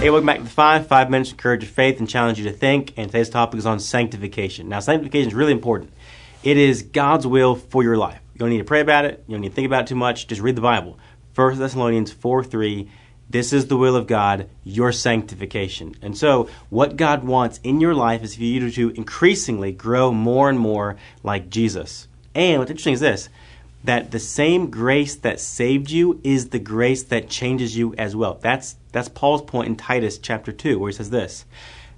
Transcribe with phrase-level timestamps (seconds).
[0.00, 0.86] Hey, welcome back to the Five.
[0.86, 2.94] Five minutes to encourage your faith and challenge you to think.
[2.96, 4.66] And today's topic is on sanctification.
[4.66, 5.92] Now, sanctification is really important.
[6.42, 8.18] It is God's will for your life.
[8.32, 9.22] You don't need to pray about it.
[9.28, 10.26] You don't need to think about it too much.
[10.26, 10.98] Just read the Bible.
[11.34, 12.90] 1 Thessalonians 4 3.
[13.28, 15.94] This is the will of God, your sanctification.
[16.00, 20.48] And so, what God wants in your life is for you to increasingly grow more
[20.48, 22.08] and more like Jesus.
[22.34, 23.28] And what's interesting is this
[23.84, 28.38] that the same grace that saved you is the grace that changes you as well.
[28.40, 31.44] That's that's Paul's point in Titus chapter 2 where he says this.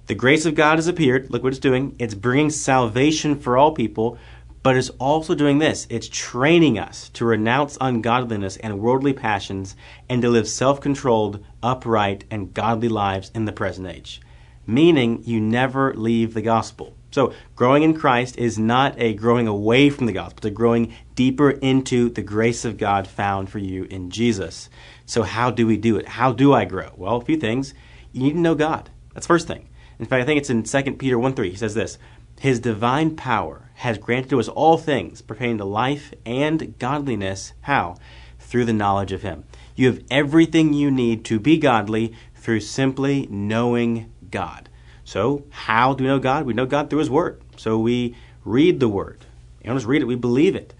[0.07, 1.95] The grace of God has appeared, look what it's doing.
[1.97, 4.17] It's bringing salvation for all people,
[4.61, 5.87] but it's also doing this.
[5.89, 9.75] It's training us to renounce ungodliness and worldly passions
[10.09, 14.21] and to live self-controlled, upright, and godly lives in the present age.
[14.67, 16.95] Meaning you never leave the gospel.
[17.13, 20.95] So, growing in Christ is not a growing away from the gospel, it's a growing
[21.13, 24.67] deeper into the grace of God found for you in Jesus.
[25.05, 26.07] So, how do we do it?
[26.07, 26.91] How do I grow?
[26.97, 27.75] Well, a few things.
[28.13, 28.89] You need to know God.
[29.13, 29.69] That's first thing.
[29.99, 31.51] In fact, I think it's in 2 Peter 1 3.
[31.51, 31.99] He says this
[32.39, 37.53] His divine power has granted to us all things pertaining to life and godliness.
[37.61, 37.97] How?
[38.39, 39.43] Through the knowledge of Him.
[39.75, 44.67] You have everything you need to be godly through simply knowing God.
[45.05, 46.45] So, how do we know God?
[46.45, 47.41] We know God through His Word.
[47.57, 48.15] So, we
[48.45, 49.25] read the Word.
[49.61, 50.73] You don't just read it, we believe it.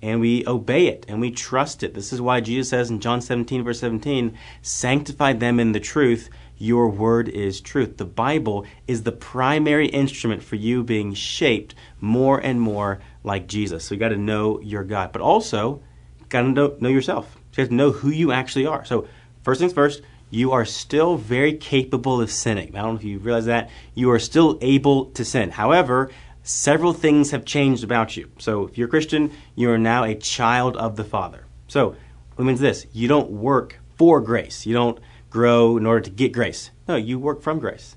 [0.00, 1.94] And we obey it and we trust it.
[1.94, 6.30] This is why Jesus says in John 17, verse 17, Sanctify them in the truth.
[6.56, 7.96] Your word is truth.
[7.96, 13.84] The Bible is the primary instrument for you being shaped more and more like Jesus.
[13.84, 15.10] So you got to know your God.
[15.12, 15.82] But also,
[16.28, 17.36] got to know, know yourself.
[17.56, 18.84] You have to know who you actually are.
[18.84, 19.08] So,
[19.42, 22.76] first things first, you are still very capable of sinning.
[22.76, 23.70] I don't know if you realize that.
[23.94, 25.50] You are still able to sin.
[25.50, 26.10] However,
[26.42, 28.30] several things have changed about you.
[28.38, 31.44] So if you're a Christian, you are now a child of the Father.
[31.66, 31.96] So
[32.38, 34.98] it means this you don't work for grace, you don't
[35.30, 36.70] grow in order to get grace.
[36.86, 37.96] No, you work from grace.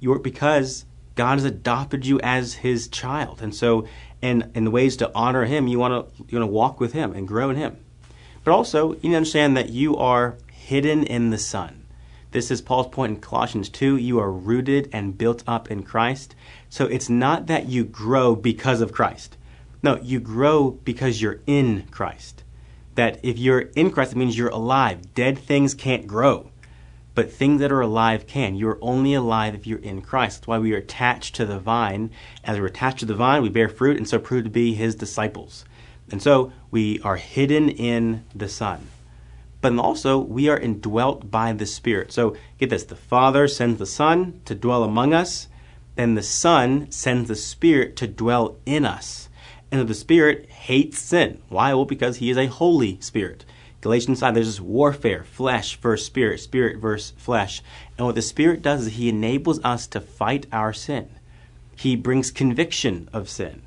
[0.00, 0.84] You work because
[1.14, 3.40] God has adopted you as his child.
[3.42, 3.88] And so,
[4.22, 6.92] and in the ways to honor him, you want to you want to walk with
[6.92, 7.78] him and grow in him.
[8.44, 10.36] But also, you need to understand that you are
[10.68, 11.82] hidden in the Son.
[12.32, 13.96] This is Paul's point in Colossians 2.
[13.96, 16.34] You are rooted and built up in Christ.
[16.68, 19.38] So it's not that you grow because of Christ.
[19.82, 22.44] No, you grow because you're in Christ.
[22.96, 25.14] That if you're in Christ, it means you're alive.
[25.14, 26.50] Dead things can't grow,
[27.14, 28.54] but things that are alive can.
[28.54, 30.40] You're only alive if you're in Christ.
[30.40, 32.10] That's why we are attached to the vine.
[32.44, 34.94] As we're attached to the vine, we bear fruit and so prove to be his
[34.94, 35.64] disciples.
[36.10, 38.86] And so we are hidden in the Son
[39.60, 42.12] but also we are indwelt by the Spirit.
[42.12, 45.48] So get this the Father sends the Son to dwell among us,
[45.96, 49.28] then the Son sends the Spirit to dwell in us.
[49.70, 51.42] And the Spirit hates sin.
[51.48, 51.74] Why?
[51.74, 53.44] Well, because He is a Holy Spirit.
[53.80, 57.62] Galatians 5, there's this warfare, flesh versus spirit, spirit versus flesh.
[57.96, 61.10] And what the Spirit does is He enables us to fight our sin.
[61.76, 63.62] He brings conviction of sin.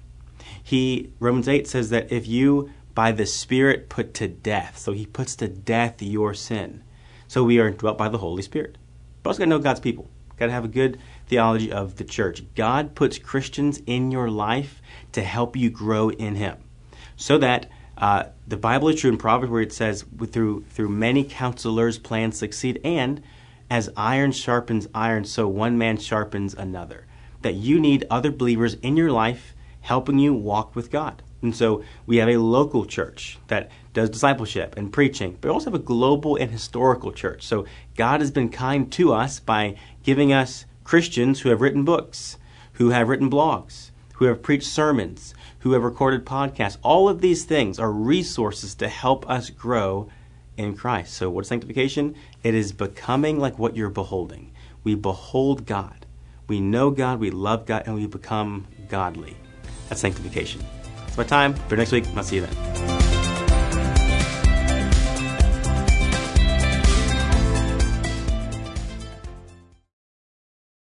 [0.61, 4.77] He, Romans 8 says that if you by the Spirit put to death.
[4.77, 6.83] So he puts to death your sin.
[7.27, 8.77] So we are dwelt by the Holy Spirit.
[9.23, 10.09] But also got to know God's people.
[10.37, 12.43] Got to have a good theology of the church.
[12.55, 14.81] God puts Christians in your life
[15.11, 16.57] to help you grow in Him,
[17.15, 21.23] so that uh, the Bible is true in Proverbs where it says, "Through through many
[21.23, 23.21] counselors plans succeed," and
[23.69, 27.05] as iron sharpens iron, so one man sharpens another.
[27.43, 31.21] That you need other believers in your life helping you walk with God.
[31.41, 35.71] And so we have a local church that does discipleship and preaching, but we also
[35.71, 37.43] have a global and historical church.
[37.43, 37.65] So
[37.95, 42.37] God has been kind to us by giving us Christians who have written books,
[42.73, 46.77] who have written blogs, who have preached sermons, who have recorded podcasts.
[46.83, 50.09] All of these things are resources to help us grow
[50.57, 51.13] in Christ.
[51.13, 52.15] So what is sanctification?
[52.43, 54.51] It is becoming like what you're beholding.
[54.83, 56.05] We behold God.
[56.47, 59.37] We know God, we love God, and we become godly.
[59.89, 60.61] That's sanctification.
[61.11, 61.53] It's my time.
[61.67, 62.90] For next week, I'll see you then.